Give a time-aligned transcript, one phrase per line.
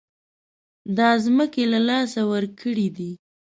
[0.97, 3.11] دا ځمکې له لاسه ورکړې دي.